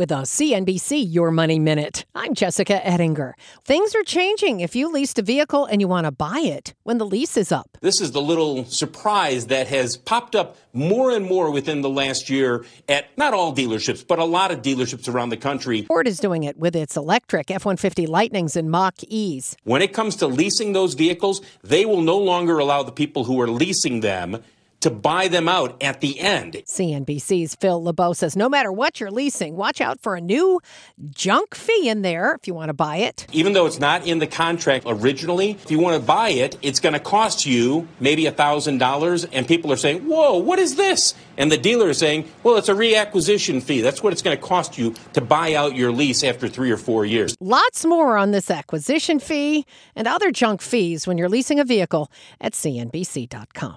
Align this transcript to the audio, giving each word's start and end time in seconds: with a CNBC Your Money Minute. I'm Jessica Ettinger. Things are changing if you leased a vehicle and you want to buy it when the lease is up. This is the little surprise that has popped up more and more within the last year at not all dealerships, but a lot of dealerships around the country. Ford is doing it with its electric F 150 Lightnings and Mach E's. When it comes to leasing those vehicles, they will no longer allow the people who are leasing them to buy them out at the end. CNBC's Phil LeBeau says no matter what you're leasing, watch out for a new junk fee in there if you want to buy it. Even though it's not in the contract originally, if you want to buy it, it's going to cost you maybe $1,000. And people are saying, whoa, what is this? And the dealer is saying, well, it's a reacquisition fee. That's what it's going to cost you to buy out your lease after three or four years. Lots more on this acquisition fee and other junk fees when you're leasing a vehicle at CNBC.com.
with 0.00 0.10
a 0.10 0.22
CNBC 0.22 1.12
Your 1.12 1.30
Money 1.30 1.58
Minute. 1.58 2.06
I'm 2.14 2.32
Jessica 2.32 2.80
Ettinger. 2.88 3.34
Things 3.66 3.94
are 3.94 4.02
changing 4.02 4.60
if 4.60 4.74
you 4.74 4.90
leased 4.90 5.18
a 5.18 5.22
vehicle 5.22 5.66
and 5.66 5.78
you 5.78 5.88
want 5.88 6.06
to 6.06 6.10
buy 6.10 6.38
it 6.38 6.72
when 6.84 6.96
the 6.96 7.04
lease 7.04 7.36
is 7.36 7.52
up. 7.52 7.76
This 7.82 8.00
is 8.00 8.12
the 8.12 8.22
little 8.22 8.64
surprise 8.64 9.48
that 9.48 9.68
has 9.68 9.98
popped 9.98 10.34
up 10.34 10.56
more 10.72 11.10
and 11.10 11.26
more 11.26 11.50
within 11.50 11.82
the 11.82 11.90
last 11.90 12.30
year 12.30 12.64
at 12.88 13.08
not 13.18 13.34
all 13.34 13.54
dealerships, 13.54 14.02
but 14.06 14.18
a 14.18 14.24
lot 14.24 14.50
of 14.50 14.62
dealerships 14.62 15.06
around 15.06 15.28
the 15.28 15.36
country. 15.36 15.82
Ford 15.82 16.08
is 16.08 16.18
doing 16.18 16.44
it 16.44 16.56
with 16.56 16.74
its 16.74 16.96
electric 16.96 17.50
F 17.50 17.66
150 17.66 18.06
Lightnings 18.06 18.56
and 18.56 18.70
Mach 18.70 18.94
E's. 19.06 19.54
When 19.64 19.82
it 19.82 19.92
comes 19.92 20.16
to 20.16 20.26
leasing 20.26 20.72
those 20.72 20.94
vehicles, 20.94 21.42
they 21.62 21.84
will 21.84 22.00
no 22.00 22.16
longer 22.16 22.58
allow 22.58 22.82
the 22.84 22.90
people 22.90 23.24
who 23.24 23.38
are 23.38 23.50
leasing 23.50 24.00
them 24.00 24.42
to 24.80 24.90
buy 24.90 25.28
them 25.28 25.48
out 25.48 25.82
at 25.82 26.00
the 26.00 26.18
end. 26.20 26.54
CNBC's 26.66 27.54
Phil 27.54 27.82
LeBeau 27.82 28.12
says 28.12 28.36
no 28.36 28.48
matter 28.48 28.72
what 28.72 29.00
you're 29.00 29.10
leasing, 29.10 29.56
watch 29.56 29.80
out 29.80 30.00
for 30.00 30.16
a 30.16 30.20
new 30.20 30.60
junk 31.10 31.54
fee 31.54 31.88
in 31.88 32.02
there 32.02 32.34
if 32.34 32.46
you 32.46 32.54
want 32.54 32.68
to 32.68 32.74
buy 32.74 32.96
it. 32.96 33.26
Even 33.32 33.52
though 33.52 33.66
it's 33.66 33.78
not 33.78 34.06
in 34.06 34.18
the 34.18 34.26
contract 34.26 34.84
originally, 34.88 35.50
if 35.50 35.70
you 35.70 35.78
want 35.78 36.00
to 36.00 36.06
buy 36.06 36.30
it, 36.30 36.56
it's 36.62 36.80
going 36.80 36.92
to 36.92 37.00
cost 37.00 37.46
you 37.46 37.86
maybe 38.00 38.24
$1,000. 38.24 39.28
And 39.32 39.46
people 39.46 39.72
are 39.72 39.76
saying, 39.76 40.06
whoa, 40.06 40.36
what 40.36 40.58
is 40.58 40.76
this? 40.76 41.14
And 41.36 41.50
the 41.50 41.58
dealer 41.58 41.90
is 41.90 41.98
saying, 41.98 42.28
well, 42.42 42.56
it's 42.56 42.68
a 42.68 42.74
reacquisition 42.74 43.62
fee. 43.62 43.80
That's 43.80 44.02
what 44.02 44.12
it's 44.12 44.22
going 44.22 44.36
to 44.36 44.42
cost 44.42 44.78
you 44.78 44.94
to 45.12 45.20
buy 45.20 45.54
out 45.54 45.74
your 45.74 45.92
lease 45.92 46.24
after 46.24 46.48
three 46.48 46.70
or 46.70 46.76
four 46.76 47.04
years. 47.04 47.36
Lots 47.40 47.84
more 47.84 48.16
on 48.16 48.30
this 48.30 48.50
acquisition 48.50 49.18
fee 49.18 49.66
and 49.94 50.06
other 50.06 50.30
junk 50.30 50.60
fees 50.60 51.06
when 51.06 51.18
you're 51.18 51.28
leasing 51.28 51.60
a 51.60 51.64
vehicle 51.64 52.10
at 52.40 52.52
CNBC.com. 52.52 53.76